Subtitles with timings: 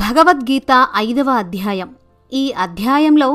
[0.00, 1.88] భగవద్గీత ఐదవ అధ్యాయం.
[2.32, 3.28] ఈ అధ్యాయంలో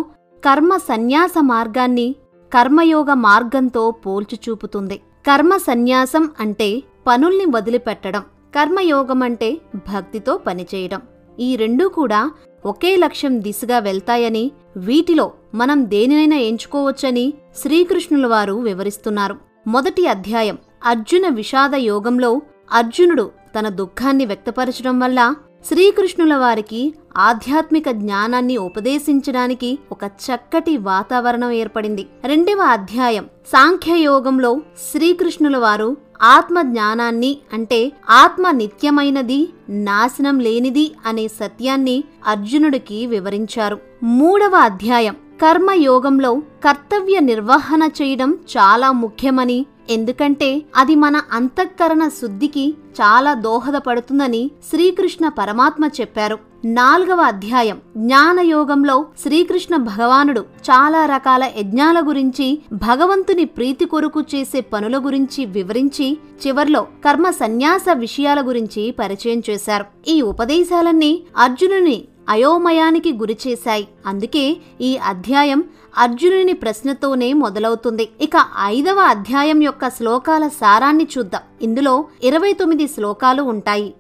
[0.46, 2.16] కర్మ సన్యాస మార్గాన్ని
[2.54, 4.98] కర్మయోగ మార్గంతో పోల్చిచూపుతుంది.
[5.28, 6.70] కర్మ సన్యాసం అంటే
[7.08, 8.24] పనుల్ని వదిలిపెట్టడం.
[8.56, 11.02] కర్మయోగం అంటే భక్తితో పనిచేయడం.
[11.40, 12.22] ఈ రెండూ కూడా
[12.66, 19.36] ఒకే లక్ష్యం దిశగా వెళ్తాయని వీటిలో మనం దేనినైనా ఎంచుకోవచ్చని శ్రీకృష్ణుల వారు వివరిస్తున్నారు.
[19.68, 22.32] మొదటి అధ్యాయం అర్జున విషాద యోగంలో
[22.72, 25.20] అర్జునుడు తన దుఃఖాన్ని వ్యక్తపరచడం వల్ల
[25.66, 26.82] శ్రీకృష్ణుల వారికి
[27.18, 32.08] ఆధ్యాత్మిక జ్ఞానాన్ని ఉపదేశించడానికి ఒక చక్కటి వాతావరణం ఏర్పడింది.
[32.26, 33.26] రెండవ అధ్యాయం.
[33.48, 34.52] సాంఖ్యయోగంలో
[34.92, 35.90] శ్రీకృష్ణుల వారు
[36.22, 39.40] ఆత్మ జ్ఞానాన్ని అంటే ఆత్మ నిత్యమైనది
[39.70, 43.80] నాశనం లేనిది అనే సత్యాన్ని అర్జునుడికి వివరించారు.
[44.04, 45.16] మూడవ అధ్యాయం.
[45.42, 46.32] కర్మయోగంలో
[46.66, 52.64] కర్తవ్య నిర్వహణ చేయడం చాలా ముఖ్యమని ఎందుకంటే అది మన అంతఃకరణ శుద్ధికి
[53.02, 56.40] చాలా దోహదపడుతుందని శ్రీకృష్ణ పరమాత్మ చెప్పారు.
[56.66, 57.82] నాలుగవ అధ్యాయం.
[57.98, 66.88] జ్ఞానయోగంలో శ్రీకృష్ణ భగవానుడు చాలా రకాల యజ్ఞాల గురించి భగవంతుని ప్రీతి కొరకు చేసే పనుల గురించి వివరించి చివర్లో
[67.06, 69.86] కర్మ సన్యాస విషయాల గురించి పరిచయం చేశారు.
[70.08, 75.64] ఈ ఉపదేశాలన్నీ అర్జునుని అయోమయానికి గురిచేశాయి అందుకే ఈ అధ్యాయం
[75.98, 78.10] అర్జునుని ప్రశ్నతోనే మొదలవుతుంది.
[78.22, 78.32] ఇక
[78.64, 81.42] ఐదవ అధ్యాయం యొక్క శ్లోకాల సారాన్ని చూద్దాం.
[81.62, 83.94] ఇందులో ఇరవై తొమ్మిది శ్లోకాలు ఉంటాయి.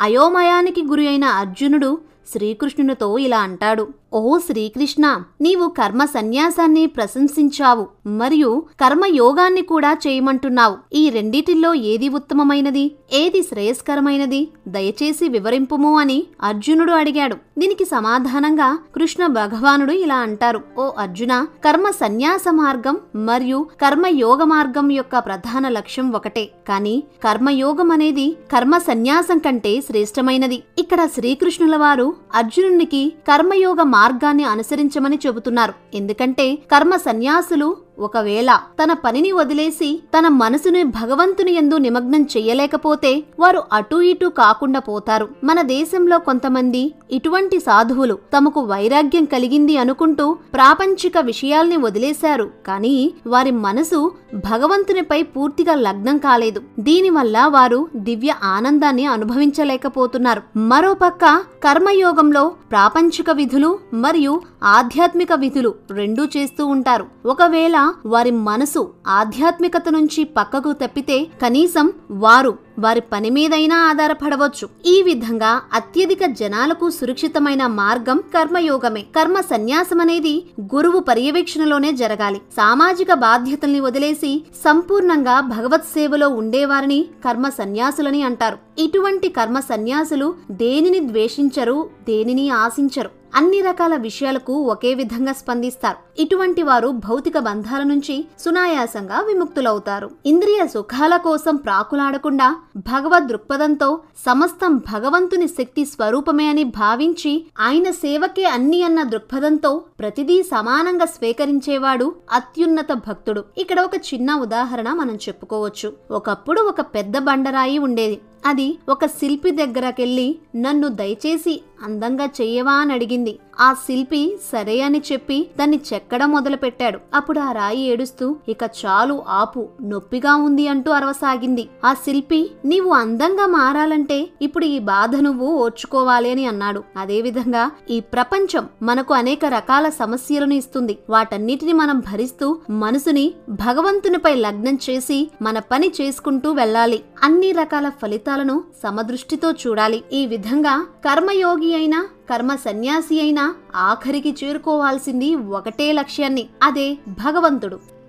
[0.00, 1.98] అయోమయానికి గురి అయిన అర్జునుడు
[2.32, 3.99] శ్రీకృష్ణునితో ఇలా అంటాడు.
[4.12, 5.06] ఓ శ్రీకృష్ణ
[5.40, 7.84] నీవు కర్మ సన్యాసాన్ని ప్రశంసించావు
[8.20, 10.76] మరియు కర్మ యోగాన్ని కూడా చేయమంటున్నావు.
[10.94, 12.84] ఈ రెండిటిల్లో ఏది ఉత్తమమైనది?
[13.12, 14.40] ఏది శ్రేయస్కరమైనది?
[14.68, 17.36] దయచేసి వివరింపుము అని అర్జునుడు అడిగాడు.
[17.58, 20.60] దీనికి సమాధానంగా కృష్ణ భగవానుడు ఇలా అంటారు.
[20.78, 26.44] ఓ అర్జున కర్మ సన్యాస మార్గం మరియు కర్మ యోగ మార్గం యొక్క ప్రధాన లక్ష్యం ఒకటే.
[26.68, 30.62] కానీ కర్మయోగం అనేది కర్మ సన్యాసం కంటే శ్రేష్టమైనది.
[30.78, 35.74] ఇక్కడ శ్రీకృష్ణుల వారు అర్జునునికి కర్మయోగ మార్గాన్ని అనుసరించమని చెబుతున్నారు.
[35.94, 37.68] ఎందుకంటే కర్మ సన్యాసులు
[38.00, 45.28] ఒకవేళ తన పనిని వదిలేసి తన మనసుని భగవంతుని ఎందు నిమగ్నం చెయ్యలేకపోతే వారు అటూ ఇటూ కాకుండా పోతారు.
[45.44, 52.50] మన దేశంలో కొంతమంది ఇటువంటి సాధువులు తమకు వైరాగ్యం కలిగింది అనుకుంటూ ప్రాపంచిక విషయాల్ని వదిలేశారు.
[52.66, 56.62] కానీ వారి మనసు భగవంతునిపై పూర్తిగా లగ్నం కాలేదు.
[56.78, 60.42] దీనివల్ల వారు దివ్య ఆనందాన్ని అనుభవించలేకపోతున్నారు.
[60.56, 61.24] మరోపక్క
[61.64, 67.06] కర్మయోగంలో ప్రాపంచిక విధులు మరియు ఆధ్యాత్మిక విధులు రెండూ చేస్తూ ఉంటారు.
[67.26, 74.68] ఒకవేళ వారి మనసు ఆధ్యాత్మికత నుంచి పక్కకు తప్పితే కనీసం వారు వారి పని మీదైనా ఆధారపడవచ్చు.
[74.86, 79.02] ఈ విధంగా అత్యధిక జనాలకు సురక్షితమైన మార్గం కర్మయోగమే.
[79.16, 82.40] కర్మ సన్యాసం అనేది గురువు పర్యవేక్షణలోనే జరగాలి.
[82.56, 88.58] సామాజిక బాధ్యతల్ని వదిలేసి సంపూర్ణంగా భగవత్ సేవలో ఉండేవారిని కర్మ సన్యాసులని అంటారు.
[88.78, 93.19] ఇటువంటి కర్మ సన్యాసులు దేనిని ద్వేషించరు దేనిని ఆశించరు.
[93.34, 96.22] అన్ని రకాల విషయాలకు ఒకే విధంగా స్పందిస్తారు.
[96.22, 100.10] ఇటువంటి వారు భౌతిక బంధాల నుంచి సునాయాసంగా విముక్తులవుతారు.
[100.26, 108.82] ఇంద్రియ సుఖాల కోసం ప్రాకులాడకుండా భగవద్ దృక్పథంతో సమస్తం భగవంతుని శక్తి స్వరూపమే అని భావించి ఆయన సేవకే అన్ని
[108.82, 113.44] అన్న దృక్పథంతో ప్రతిదీ సమానంగా స్వీకరించేవాడు అత్యున్నత భక్తుడు.
[113.58, 115.92] ఇక్కడ ఒక చిన్న ఉదాహరణ మనం చెప్పుకోవచ్చు.
[116.10, 118.20] ఒకప్పుడు ఒక పెద్ద బండరాయి ఉండేది.
[118.46, 123.38] అది ఒక శిల్పి దగ్గరకెళ్ళి నన్ను దయచేసి అందంగా చెయ్యవా అని అడిగింది.
[123.60, 126.98] ఆ శిల్పి సరే అని చెప్పి దాన్ని చెక్కడం మొదలుపెట్టాడు.
[127.14, 131.68] అప్పుడు ఆ రాయి ఏడుస్తూ ఇక చాలు ఆపు నొప్పిగా ఉంది అంటూ అరవసాగింది.
[131.84, 136.84] ఆ శిల్పి నీవు అందంగా మారాలంటే ఇప్పుడు ఈ బాధ నువ్వు ఓర్చుకోవాలి అని అన్నాడు.
[136.96, 140.98] అదేవిధంగా ఈ ప్రపంచం మనకు అనేక రకాల సమస్యలను ఇస్తుంది.
[141.10, 147.02] వాటన్నిటిని మనం భరిస్తూ మనసుని భగవంతునిపై లగ్నం చేసి మన పని చేసుకుంటూ వెళ్ళాలి.
[147.22, 150.04] అన్ని రకాల ఫలితాలను సమదృష్టితో చూడాలి.
[150.12, 158.00] ఈ విధంగా కర్మయోగి అయినా కర్మ సన్యాసి అయినా ఆఖరికి చేరుకోవాల్సింది ఒకటే లక్ష్యాన్ని అదే భగవంతుడు.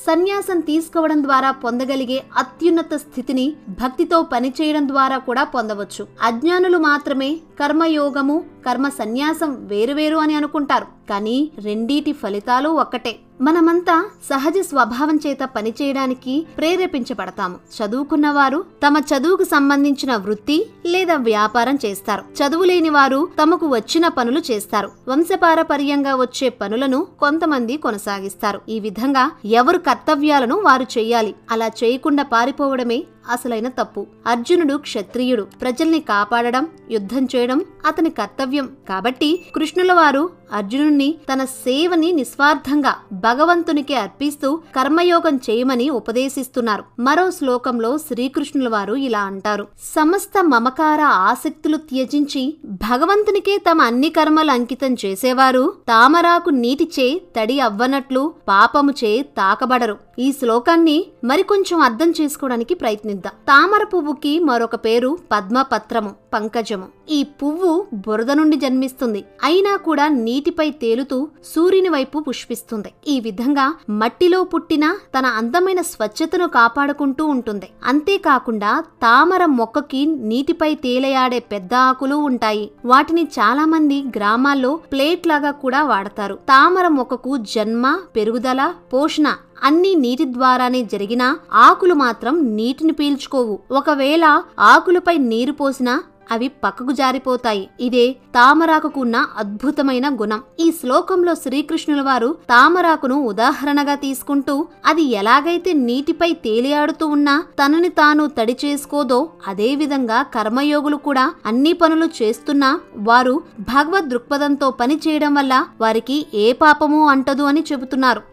[0.00, 6.06] సన్యాసం తీసుకోవడం ద్వారా పొందగలిగే అత్యున్నత స్థితిని భక్తితో పనిచేయడం ద్వారా కూడా పొందవచ్చు.
[6.22, 10.86] అజ్ఞానులు మాత్రమే కర్మయోగము కర్మ సన్యాసం వేరువేరు అని అనుకుంటారు.
[11.10, 13.16] కానీ రెండీటి ఫలితాలు ఒక్కటే.
[13.42, 17.56] మనమంతా సహజ స్వభావం చేత పనిచేయడానికి ప్రేరేపించబడతాము.
[17.78, 22.22] చదువుకున్న వారు తమ చదువుకు సంబంధించిన వృత్తి లేదా వ్యాపారం చేస్తారు.
[22.22, 24.90] చదువు లేని వారు తమకు వచ్చిన పనులు చేస్తారు.
[25.08, 28.60] వంశపారపర్యంగా వచ్చే పనులను కొంతమంది కొనసాగిస్తారు.
[28.68, 31.34] ఈ విధంగా ఎవరు కర్తవ్యాలను వారు చేయాలి.
[31.50, 34.06] అలా చేయకుండా పారిపోవడమే అసలైన తప్పు.
[34.26, 35.42] అర్జునుడు క్షత్రియుడు.
[35.42, 38.68] ప్రజల్ని కాపాడడం యుద్ధం చేయడం అతని కర్తవ్యం.
[38.88, 46.84] కాబట్టి కృష్ణుల వారు అర్జునుణ్ణి తన సేవని నిస్వార్థంగా భగవంతునికి అర్పిస్తూ కర్మయోగం చేయమని ఉపదేశిస్తున్నారు.
[46.98, 49.66] మరో శ్లోకంలో శ్రీకృష్ణుల వారు ఇలా అంటారు.
[49.94, 59.22] సమస్త మమకార ఆసక్తులు త్యజించి భగవంతునికే తమ అన్ని కర్మలు అంకితం చేసేవారు తామరాకు నీటిచే తడి అవ్వనట్లు పాపముచే
[59.22, 59.98] తాకబడరు.
[60.18, 62.74] ఈ శ్లోకాన్ని మరికొంచెం అర్థం చేసుకోవడానికి
[63.12, 63.28] నింద.
[63.28, 66.21] తామర పువ్వుకి మరొక పేరు పద్మపత్రము.
[66.32, 66.86] పంకజము.
[67.10, 69.24] ఈ పువ్వు బురద నుండి జన్మిస్తుంది.
[69.42, 72.92] అయినా కూడా నీటిపై తేలుతూ సూర్యుని వైపు పుష్పిస్తుంది.
[73.08, 77.68] ఈ విధంగా మట్టిలో పుట్టిన తన అందమైన స్వచ్ఛతను కాపాడుకుంటూ ఉంటుంది.
[77.84, 82.70] అంతేకాకుండా తామర మొక్కకి నీటిపై తేలయాడే పెద్ద ఆకులు ఉంటాయి.
[82.84, 86.34] వాటిని చాలా మంది గ్రామాల్లో ప్లేట్ లాగా కూడా వాడతారు.
[86.34, 93.58] తామర మొక్కకు జన్మ పెరుగుదల పోషణ అన్ని నీటి ద్వారానే జరిగినా ఆకులు మాత్రం నీటిని పీల్చుకోవు.
[93.70, 97.68] ఒకవేళ ఆకులపై నీరు పోసినా అవి పక్కకు జారిపోతాయి.
[97.80, 100.40] ఇదే తామరాకుకున్న అద్భుతమైన గుణం.
[100.60, 108.56] ఈ శ్లోకంలో శ్రీకృష్ణుల వారు తామరాకును ఉదాహరణగా తీసుకుంటూ అది ఎలాగైతే నీటిపై తేలియాడుతూ ఉన్నా తనని తాను తడి
[108.64, 116.52] చేసుకోదో అదేవిధంగా కర్మయోగులు కూడా అన్ని పనులు చేస్తున్నా వారు భగవద్ దృక్పథంతో పని చేయడం వల్ల వారికి ఏ
[116.52, 118.31] పాపము అంటదు అని చెబుతున్నారు.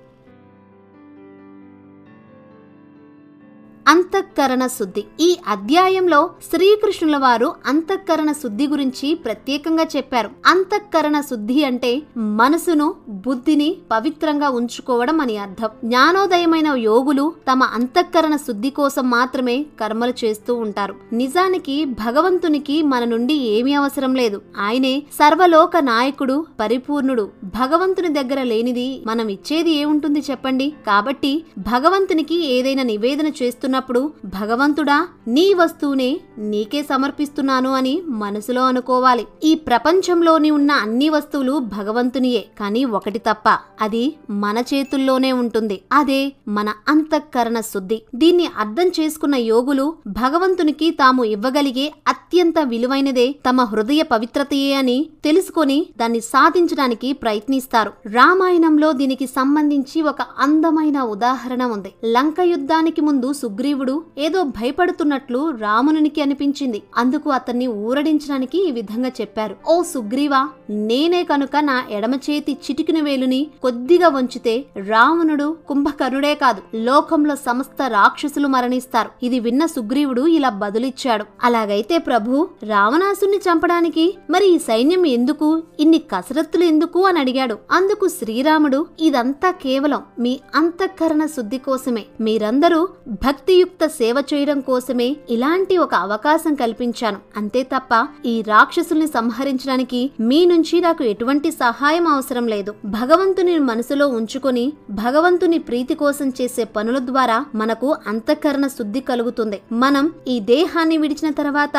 [3.89, 5.03] అంతఃకరణ శుద్ధి.
[5.19, 10.29] ఈ అధ్యాయంలో శ్రీకృష్ణుల వారు అంతఃకరణ శుద్ధి గురించి ప్రత్యేకంగా చెప్పారు.
[10.45, 15.69] అంతఃకరణ శుద్ధి అంటే మనసును బుద్ధిని పవిత్రంగా ఉంచుకోవడం అని అర్థం.
[15.83, 20.95] జ్ఞానోదయమైన యోగులు తమ అంతఃకరణ శుద్ధి కోసం మాత్రమే కర్మలు చేస్తూ ఉంటారు.
[21.13, 24.41] నిజానికి భగవంతునికి మన నుండి ఏమీ అవసరం లేదు.
[24.59, 27.29] ఆయనే సర్వలోక నాయకుడు పరిపూర్ణుడు.
[27.43, 30.73] భగవంతుని దగ్గర లేనిది మనం ఇచ్చేది ఏముంటుంది చెప్పండి?
[30.87, 34.01] కాబట్టి భగవంతునికి ఏదైనా నివేదన చేస్తున్న చేస్తున్నప్పుడు
[34.39, 34.95] భగవంతుడా
[35.35, 36.09] నీ వస్తువునే
[36.51, 39.23] నీకే సమర్పిస్తున్నాను అని మనసులో అనుకోవాలి.
[39.43, 43.47] ఈ ప్రపంచంలోని ఉన్న అన్ని వస్తువులు భగవంతునియే కానీ ఒకటి తప్ప
[43.81, 44.03] అది
[44.43, 45.77] మన చేతుల్లోనే ఉంటుంది.
[45.99, 46.21] అదే
[46.57, 47.97] మన అంతఃకరణ శుద్ధి.
[48.15, 49.85] దీన్ని అర్థం చేసుకున్న యోగులు
[50.21, 57.93] భగవంతునికి తాము ఇవ్వగలిగే అత్యంత విలువైనదే తమ హృదయ పవిత్రతయే అని తెలుసుకొని దాన్ని సాధించడానికి ప్రయత్నిస్తారు.
[58.17, 61.93] రామాయణంలో దీనికి సంబంధించి ఒక అందమైన ఉదాహరణ ఉంది.
[62.15, 66.79] లంక యుద్ధానికి ముందు సుగ్రీ సుగ్రీవుడు ఏదో భయపడుతున్నట్లు రామునికి అనిపించింది.
[66.97, 69.55] అందుకు అతన్ని ఊరడించడానికి ఈ విధంగా చెప్పారు.
[69.67, 70.39] ఓ సుగ్రీవా
[70.69, 74.53] నేనే కనుక నా ఎడమ చేతి చిటికిన వేలుని కొద్దిగా వంచితే
[74.87, 79.11] రావణుడు కుంభకర్ణుడే కాదు లోకంలో సమస్త రాక్షసులు మరణిస్తారు.
[79.25, 81.25] ఇది విన్న సుగ్రీవుడు ఇలా బదులిచ్చాడు.
[81.43, 85.49] అలాగైతే ప్రభు రావణాసుని చంపడానికి మరి ఈ సైన్యం ఎందుకు
[85.79, 87.57] ఇన్ని కసరత్తులు ఎందుకు అని అడిగాడు.
[87.71, 92.05] అందుకు శ్రీరాముడు ఇదంతా కేవలం మీ అంతఃకరణ శుద్ధి కోసమే.
[92.27, 92.81] మీరందరూ
[93.25, 97.19] భక్తి భక్తియుక్త సేవ చేయడం కోసమే ఇలాంటి ఒక అవకాశం కల్పించాను.
[97.37, 97.91] అంతే తప్ప
[98.25, 102.73] ఈ రాక్షసుల్ని సంహరించడానికి మీ నుంచి నాకు ఎటువంటి సహాయం అవసరం లేదు.
[102.99, 104.65] భగవంతుని మనసులో ఉంచుకొని
[104.99, 109.59] భగవంతుని ప్రీతి కోసం చేసే పనుల ద్వారా మనకు అంతఃకరణ శుద్ధి కలుగుతుంది.
[109.85, 111.77] మనం ఈ దేహాన్ని విడిచిన తర్వాత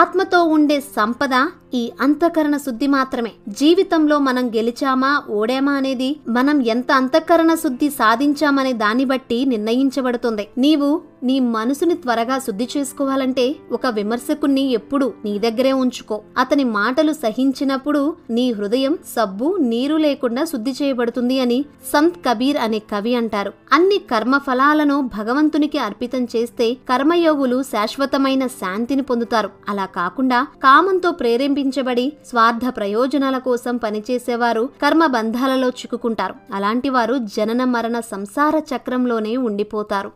[0.00, 1.34] ఆత్మతో ఉండే సంపద
[1.74, 3.30] ఈ అంతఃకరణ శుద్ధి మాత్రమే.
[3.48, 10.48] జీవితంలో మనం గెలిచామా ఓడామా అనేది మనం ఎంత అంతఃకరణ శుద్ధి సాధించామనే దాన్ని బట్టి నిర్ణయించబడుతుంది.
[10.58, 16.20] నీవు నీ మనసుని త్వరగా శుద్ధి చేసుకోవాలంటే ఒక విమర్శకుణ్ణి ఎప్పుడు నీ దగ్గరే ఉంచుకో.
[16.38, 23.14] అతని మాటలు సహించినప్పుడు నీ హృదయం సబ్బు నీరు లేకుండా శుద్ధి చేయబడుతుంది అని సంత్ కబీర్ అనే కవి
[23.14, 23.52] అంటారు.
[23.72, 29.50] అన్ని కర్మ ఫలాలను భగవంతునికి అర్పితం చేస్తే కర్మయోగులు శాశ్వతమైన శాంతిని పొందుతారు.
[29.68, 31.10] అలా కాకుండా కామంతో
[31.62, 36.34] ప్రేరేపించబడి స్వార్థ ప్రయోజనాల కోసం పనిచేసేవారు కర్మబంధాలలో చిక్కుకుంటారు.
[36.54, 40.10] అలాంటి వారు జనన మరణ సంసార చక్రంలోనే ఉండిపోతారు.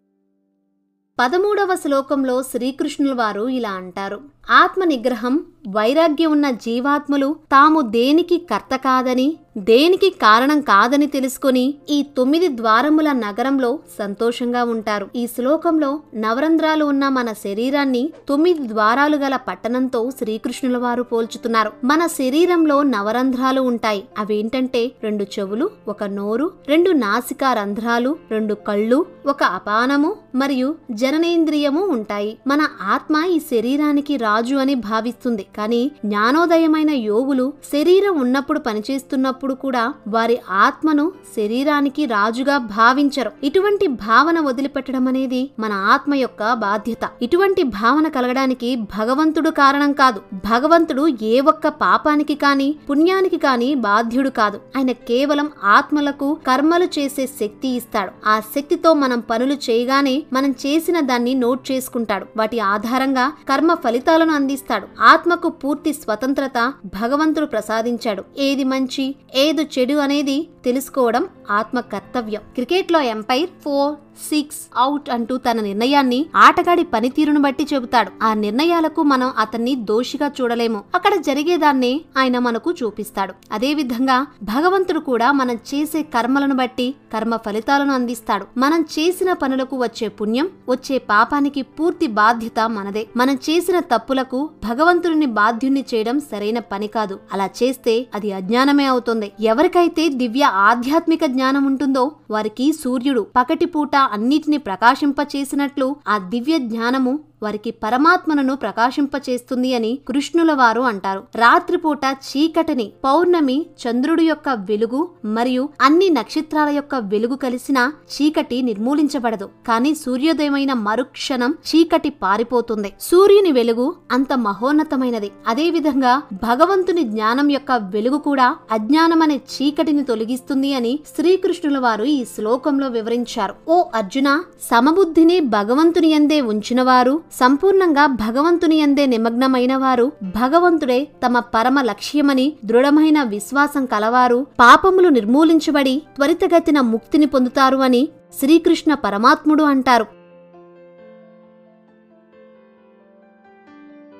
[1.18, 4.18] పదమూడవ శ్లోకంలో శ్రీకృష్ణుల వారు ఇలా అంటారు.
[4.50, 5.34] ఆత్మ నిగ్రహం
[5.68, 13.78] వైరాగ్యం ఉన్న జీవాత్మలు తాము దేనికి కర్త కాదని దేనికి కారణం కాదని తెలుసుకొని ఈ తొమ్మిది ద్వారముల నగరంలో
[13.98, 15.08] సంతోషంగా ఉంటారు.
[15.16, 21.72] ఈ శ్లోకంలో నవరంధ్రాలు ఉన్న మన శరీరాన్ని తొమ్మిది ద్వారాలు గల పట్టణంతో శ్రీకృష్ణుల వారు పోల్చుతున్నారు.
[21.84, 24.04] మన శరీరంలో నవరంధ్రాలు ఉంటాయి.
[24.18, 32.38] అవేంటంటే రెండు చెవులు ఒక నోరు రెండు నాసికా రంధ్రాలు రెండు కళ్ళు ఒక అపానము మరియు జననేంద్రియము ఉంటాయి.
[32.46, 35.46] మన ఆత్మ ఈ శరీరానికి రాజు అని భావిస్తుంది.
[35.56, 43.32] కానీ జ్ఞానోదయమైన యోగులు శరీరం ఉన్నప్పుడు పనిచేస్తున్నప్పుడు కూడా వారి ఆత్మను శరీరానికి రాజుగా భావించరు.
[43.44, 47.08] ఇటువంటి భావన వదిలిపెట్టడం అనేది మన ఆత్మ యొక్క బాధ్యత.
[47.22, 50.20] ఇటువంటి భావన కలగడానికి భగవంతుడు కారణం కాదు.
[50.34, 54.60] భగవంతుడు ఏ ఒక్క పాపానికి కాని పుణ్యానికి కాని బాధ్యుడు కాదు.
[54.76, 58.12] ఆయన కేవలం ఆత్మలకు కర్మలు చేసే శక్తి ఇస్తాడు.
[58.26, 62.26] ఆ శక్తితో మనం పనులు చేయగానే మనం చేసిన దాన్ని నోట్ చేసుకుంటాడు.
[62.36, 64.86] వాటి ఆధారంగా కర్మ ఫలితాలను అందిస్తాడు.
[65.00, 68.24] ఆత్మకు పూర్తి స్వతంత్రత భగవంతుడు ప్రసాదించాడు.
[68.38, 70.36] ఏది మంచి ఏది చెడు అనేది
[70.66, 73.94] తెలుసుకోవడం ఆత్మ కర్తవ్యం క్రికెట్లో ఎంపైర్ ఫోర్
[74.28, 78.10] సిక్స్ అవుట్ అంటూ తన నిర్ణయాన్ని ఆటగాడి పనితీరును బట్టి చెబుతాడు.
[78.22, 80.78] ఆ నిర్ణయాలకు మనం అతన్ని దోషిగా చూడలేము.
[80.94, 83.34] అక్కడ జరిగేదాన్ని ఆయన మనకు చూపిస్తాడు.
[83.52, 88.46] అదేవిధంగా భగవంతుడు కూడా మనం చేసే కర్మలను బట్టి కర్మ ఫలితాలను అందిస్తాడు.
[88.56, 93.04] మనం చేసిన పనులకు వచ్చే పుణ్యం వచ్చే పాపానికి పూర్తి బాధ్యత మనదే.
[93.16, 97.18] మనం చేసిన తప్పులకు భగవంతుడిని బాధ్యుణ్ణి చేయడం సరైన పని కాదు.
[97.32, 99.32] అలా చేస్తే అది అజ్ఞానమే అవుతుంది.
[99.40, 108.56] ఎవరికైతే దివ్య ఆధ్యాత్మిక జ్ఞానం ఉంటుందో వారికి సూర్యుడు పకటిపూట అన్నిటిని ప్రకాశింపచేసినట్లు ఆ దివ్య జ్ఞానము వారికి పరమాత్మను
[108.56, 111.24] ప్రకాశింపచేస్తుంది అని కృష్ణుల వారు అంటారు.
[111.36, 119.48] రాత్రిపూట చీకటిని పౌర్ణమి చంద్రుడి యొక్క వెలుగు మరియు అన్ని నక్షత్రాల యొక్క వెలుగు కలిసిన చీకటి నిర్మూలించబడదు.
[119.68, 122.92] కానీ సూర్యోదయమైన మరుక్షణం చీకటి పారిపోతుంది.
[123.00, 125.30] సూర్యుని వెలుగు అంత మహోన్నతమైనది.
[125.46, 133.54] అదేవిధంగా భగవంతుని జ్ఞానం యొక్క వెలుగు కూడా అజ్ఞానమనే చీకటిని తొలగిస్తుంది అని శ్రీకృష్ణుల వారు ఈ శ్లోకంలో వివరించారు.
[133.68, 142.52] ఓ అర్జున సమబుద్ధిని భగవంతుని ఎందే ఉంచినవారు సంపూర్ణంగా భగవంతుని అందే నిమగ్నమైన వారు భగవంతుడే తమ పరమ లక్ష్యమని
[142.64, 148.08] దృఢమైన విశ్వాసం కలవారు పాపములు నిర్మూలించబడి త్వరితగతిన ముక్తిని పొందుతారు అని
[148.40, 150.15] శ్రీకృష్ణ పరమాత్ముడు అంటారు.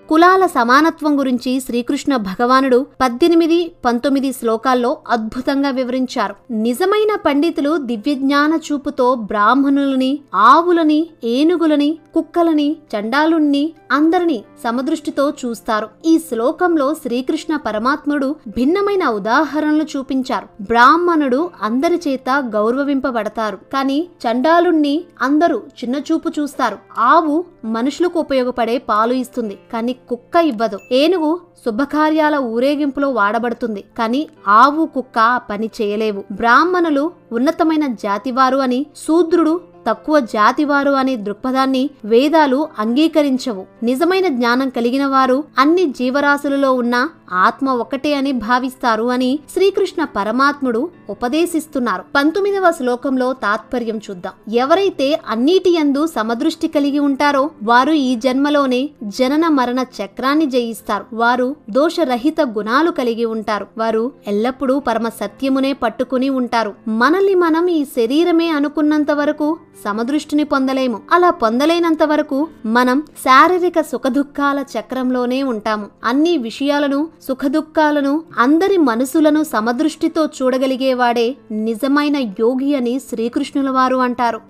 [0.09, 6.35] కులాల సమానత్వం గురించి శ్రీకృష్ణ భగవానుడు పద్దెనిమిది పంతొమ్మిది శ్లోకాల్లో అద్భుతంగా వివరించారు.
[6.51, 15.89] నిజమైన పండితులు దివ్యజ్ఞాన చూపుతో బ్రాహ్మణులని ఆవులని ఏనుగులని కుక్కలని చండాలుణ్ణి అందరినీ సమదృష్టితో చూస్తారు.
[16.07, 20.49] ఈ శ్లోకంలో శ్రీకృష్ణ పరమాత్ముడు భిన్నమైన ఉదాహరణలు చూపించారు.
[20.63, 23.59] బ్రాహ్మణుడు అందరి చేత గౌరవింపబడతారు.
[23.73, 26.79] కానీ చండాలుణ్ణి అందరూ చిన్నచూపు చూస్తారు.
[26.99, 29.59] ఆవు మనుషులకు ఉపయోగపడే పాలు ఇస్తుంది.
[29.73, 30.79] కానీ కుక్క ఇవ్వదు.
[30.93, 33.85] ఏనుగు శుభకార్యాల ఊరేగింపులో వాడబడుతుంది.
[33.99, 36.25] కానీ ఆవు కుక్క పని చేయలేవు.
[36.33, 43.67] బ్రాహ్మణులు ఉన్నతమైన జాతివారు అని శూద్రుడు తక్కువ జాతివారు అనే దృక్పథాన్ని వేదాలు అంగీకరించవు.
[43.83, 52.05] నిజమైన జ్ఞానం కలిగిన వారు అన్ని జీవరాశులలో ఉన్న ఆత్మ ఒకటే అని భావిస్తారు అని శ్రీకృష్ణ పరమాత్ముడు ఉపదేశిస్తున్నారు.
[52.15, 54.33] పంతొమ్మిదవ శ్లోకంలో తాత్పర్యం చూద్దాం.
[54.55, 61.05] ఎవరైతే అన్నిటి యందు సమదృష్టి కలిగి ఉంటారో వారు ఈ జన్మలోనే జనన మరణ చక్రాన్ని జయిస్తారు.
[61.13, 63.67] వారు దోషరహిత గుణాలు కలిగి ఉంటారు.
[63.79, 66.75] వారు ఎల్లప్పుడూ పరమ సత్యమునే పట్టుకుని ఉంటారు.
[66.89, 71.01] మనల్ని మనం ఈ శరీరమే అనుకున్నంత వరకు సమదృష్టిని పొందలేము.
[71.13, 75.87] అలా పొందలేనంత వరకు మనం శారీరక సుఖదుఖాల చక్రంలోనే ఉంటాము.
[76.05, 84.41] అన్ని విషయాలను సుఖదుఖాలను అందరి మనసులను సమదృష్టితో చూడగలిగేవాడే నిజమైన యోగి అని శ్రీకృష్ణుల వారు అంటారు.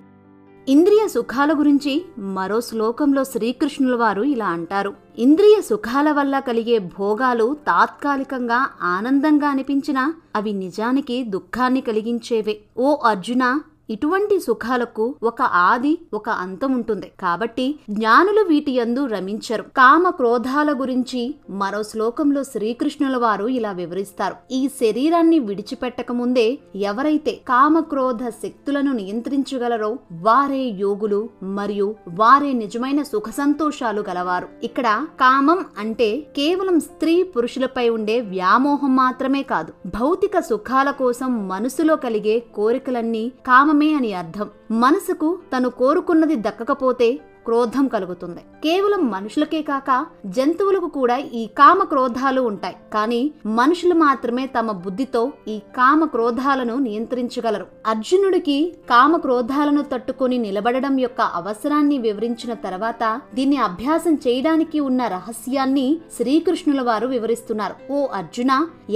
[0.69, 4.93] ఇంద్రియ సుఖాల గురించి మరో శ్లోకంలో శ్రీకృష్ణుల వారు ఇలా అంటారు.
[5.19, 12.57] ఇంద్రియ సుఖాల వల్ల కలిగే భోగాలు తాత్కాలికంగా ఆనందంగా అనిపించినా అవి నిజానికి దుఃఖాన్ని కలిగించేవే.
[12.77, 13.59] ఓ అర్జున
[13.89, 17.11] ఇటువంటి సుఖాలకు ఒక ఆది ఒక అంతం ఉంటుంది.
[17.19, 19.63] కాబట్టి జ్ఞానులు వీటి యందు రమించరు.
[19.77, 24.35] కామ క్రోధాల గురించి మరో శ్లోకంలో శ్రీకృష్ణుల వారు ఇలా వివరిస్తారు.
[24.51, 33.29] ఈ శరీరాన్ని విడిచిపెట్టక ముందే ఎవరైతే కామ క్రోధ శక్తులను నియంత్రించగలరో వారే యోగులు మరియు వారే నిజమైన సుఖ
[33.29, 34.47] సంతోషాలు గలవారు.
[34.63, 34.87] ఇక్కడ
[35.19, 39.73] కామం అంటే కేవలం స్త్రీ పురుషులపై ఉండే వ్యామోహం మాత్రమే కాదు.
[39.85, 44.49] భౌతిక సుఖాల కోసం మనసులో కలిగే కోరికలన్నీ కామం అని అర్థం.
[44.71, 48.41] మనసుకు తను కోరుకున్నది దక్కకపోతే క్రోధం కలుగుతుంది.
[48.65, 49.89] కేవలం మనుషులకే కాక
[50.37, 52.75] జంతువులకు కూడా ఈ కామ క్రోధాలు ఉంటాయి.
[52.95, 53.21] కానీ
[53.59, 55.21] మనుషులు మాత్రమే తమ బుద్ధితో
[55.53, 57.67] ఈ కామ క్రోధాలను నియంత్రించగలరు.
[57.91, 58.57] అర్జునుడికి
[58.91, 63.03] కామ క్రోధాలను తట్టుకొని నిలబడడం యొక్క అవసరాన్ని వివరించిన తర్వాత
[63.37, 65.85] దీన్ని అభ్యాసం చేయడానికి ఉన్న రహస్యాన్ని
[66.17, 67.75] శ్రీకృష్ణుల వారు వివరిస్తున్నారు.
[67.95, 68.51] ఓ అర్జున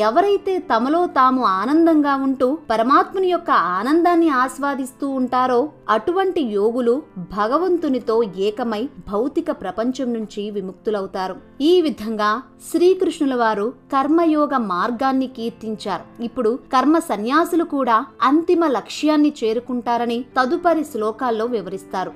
[0.08, 5.62] ఎవరైతే తమలో తాము ఆనందంగా ఉంటూ పరమాత్ముని యొక్క ఆనందాన్ని ఆస్వాదిస్తూ ఉంటారో
[5.96, 6.96] అటువంటి యోగులు
[7.38, 11.36] భగవంతునితో ఏకమై భౌతిక ప్రపంచం నుంచి విముక్తులవుతారు.
[11.62, 12.30] ఈ విధంగా
[12.72, 16.24] శ్రీకృష్ణుల వారు కర్మయోగ మార్గాన్ని కీర్తించారు.
[16.24, 22.14] ఇప్పుడు కర్మ సన్యాసులు కూడా అంతిమ లక్ష్యాన్ని చేరుకుంటారని తదుపరి శ్లోకాల్లో వివరిస్తారు.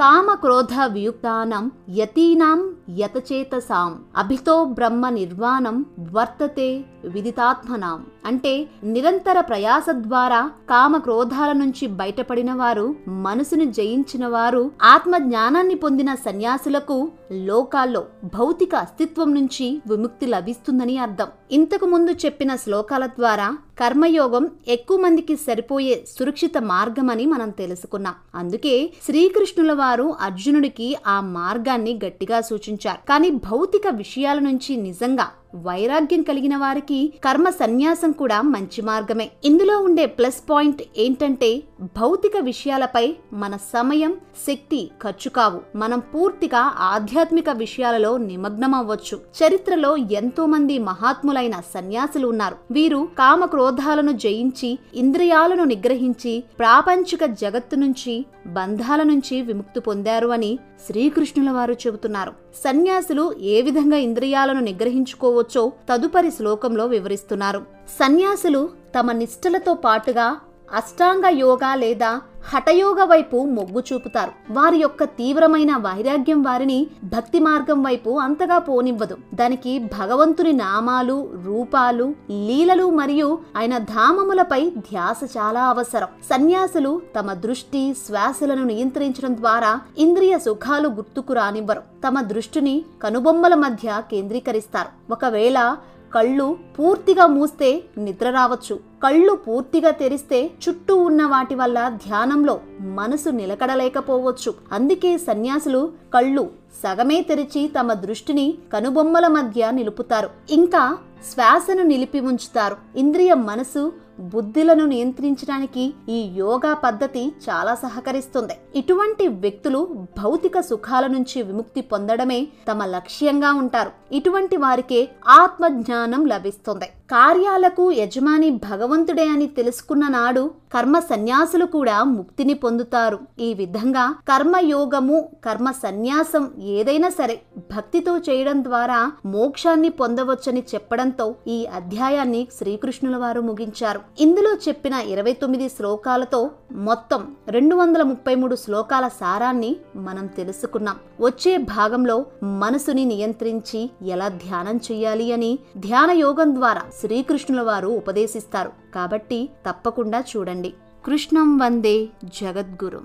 [0.00, 2.60] కామ క్రోధ వియుక్తానం యతీనాం
[2.98, 4.04] యతచేతసాం.
[4.16, 6.68] అభితో బ్రహ్మ నిర్వాణం వర్తతే
[7.04, 8.06] విదితాత్మనాం.
[8.26, 16.14] అంటే నిరంతర ప్రయాస ద్వారా కామ క్రోధాల నుంచి బయటపడిన వారు మనసును జయించిన వారు ఆత్మ జ్ఞానాన్ని పొందిన
[16.14, 21.26] సన్యాసులకు లోకాల్లో భౌతిక అస్తిత్వం నుంచి విముక్తి లభిస్తుందని అర్థం.
[21.52, 28.14] ఇంతకు ముందు చెప్పిన శ్లోకాల ద్వారా కర్మయోగం ఎక్కువ మందికి సరిపోయే సురక్షిత మార్గమని మనం తెలుసుకున్నాం.
[28.34, 33.06] అందుకే శ్రీకృష్ణుల వారు అర్జునుడికి ఆ మార్గాన్ని గట్టిగా సూచించారు.
[33.08, 39.30] కానీ భౌతిక విషయాల నుంచి నిజంగా వైరాగ్యం కలిగిన వారికి కర్మ సన్యాసం కూడా మంచి మార్గమే.
[39.44, 44.12] ఇందులో ఉండే ప్లస్ పాయింట్ ఏంటంటే భౌతిక విషయాలపై మన సమయం
[44.46, 45.60] శక్తి ఖర్చు కావు.
[45.76, 49.16] మనం పూర్తిగా ఆధ్యాత్మిక విషయాలలో నిమగ్నమవ్వచ్చు.
[49.16, 52.56] చరిత్రలో ఎంతో మంది మహాత్ములైన సన్యాసులు ఉన్నారు.
[52.70, 61.50] వీరు కామ క్రోధాలను జయించి ఇంద్రియాలను నిగ్రహించి ప్రాపంచిక జగత్తు నుంచి బంధాల నుంచి విముక్తి పొందారు అని శ్రీకృష్ణుల
[61.50, 62.32] వారు చెబుతున్నారు.
[62.64, 67.60] సన్యాసులు ఏ విధంగా ఇంద్రియాలను నిగ్రహించుకోవచ్చో తదుపరి శ్లోకంలో వివరిస్తున్నారు.
[67.88, 70.40] సన్యాసులు తమ నిష్ఠలతో పాటుగా
[70.74, 72.20] అష్టాంగ యోగా లేదా
[72.54, 74.32] హఠయోగ వైపు మొగ్గు చూపుతారు.
[74.50, 79.16] వారి యొక్క తీవ్రమైన వైరాగ్యం వారిని భక్తి మార్గం వైపు అంతగా పోనివ్వదు.
[79.34, 86.08] దానికి భగవంతుని నామాలు రూపాలు లీలలు మరియు ఆయన ధామములపై ధ్యాస చాలా అవసరం.
[86.30, 91.80] సన్యాసులు తమ దృష్టి శ్వాసలను నియంత్రించడం ద్వారా ఇంద్రియ సుఖాలు గుర్తుకు రానివ్వరు.
[92.06, 95.12] తమ దృష్టిని కనుబొమ్మల మధ్య కేంద్రీకరిస్తారు.
[95.12, 95.76] ఒకవేళ
[96.14, 98.74] కళ్ళు పూర్తిగా మూస్తే నిద్ర రావచ్చు.
[98.74, 104.54] కళ్ళు పూర్తిగా తెరిస్తే చుట్టూ ఉన్న వాటి వల్ల ధ్యానంలో మనసు నిలకడలేకపోవచ్చు.
[104.72, 106.50] అందుకే సన్యాసులు కళ్ళు
[106.82, 110.30] సగమే తెరిచి తమ దృష్టిని కనుబొమ్మల మధ్య నిలుపుతారు.
[110.50, 110.98] ఇంకా
[111.32, 112.76] శ్వాసను నిలిపి ఉంచుతారు.
[112.96, 118.52] ఇంద్రియ మనసు బుద్ధులను నియంత్రించడానికి ఈ యోగా పద్ధతి చాలా సహకరిస్తుంది.
[118.76, 123.90] ఇటువంటి వ్యక్తులు భౌతిక సుఖాల నుంచి విముక్తి పొందడమే తమ లక్ష్యంగా ఉంటారు.
[124.12, 126.90] ఇటువంటి వారికే ఆత్మజ్ఞానం లభిస్తుంది.
[127.10, 133.18] కార్యాలకు యజమాని భగవంతుడే అని తెలుసుకున్న నాడు కర్మ సన్యాసులు కూడా ముక్తిని పొందుతారు.
[133.38, 137.36] ఈ విధంగా కర్మయోగము కర్మ సన్యాసం ఏదైనా సరే
[137.74, 144.00] భక్తితో చేయడం ద్వారా మోక్షాన్ని పొందవచ్చని చెప్పడంతో ఈ అధ్యాయాన్ని శ్రీకృష్ణుల వారు ముగించారు.
[144.20, 150.96] ఇందులో చెప్పిన ఇరవై తొమ్మిది శ్లోకాలతో మొత్తం రెండు వందల ముప్పై మూడు శ్లోకాల సారాన్ని మనం తెలుసుకున్నాం.
[151.20, 158.72] వచ్చే భాగంలో మనసుని నియంత్రించి ఎలా ధ్యానం చెయ్యాలి అని ధ్యాన యోగం ద్వారా శ్రీకృష్ణుల వారు ఉపదేశిస్తారు.
[158.94, 160.74] కాబట్టి తప్పకుండా చూడండి.
[161.04, 163.02] కృష్ణం వందే జగద్గురు.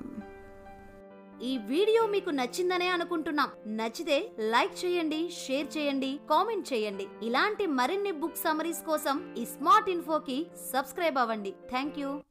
[1.42, 3.50] ఈ వీడియో మీకు నచ్చిందనే అనుకుంటున్నాం.
[3.68, 7.08] నచ్చితే లైక్ చేయండి షేర్ చేయండి కామెంట్ చేయండి.
[7.24, 11.54] ఇలాంటి మరిన్ని బుక్ సమరీస్ కోసం ఈ స్మార్ట్ ఇన్ఫోకి సబ్స్క్రైబ్ అవ్వండి.
[11.70, 12.22] Thank you